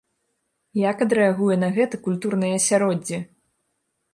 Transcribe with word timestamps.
Як 0.89 1.03
адрэагуе 1.05 1.55
на 1.65 1.69
гэта 1.75 1.99
культурнае 2.07 2.51
асяроддзе? 2.61 3.17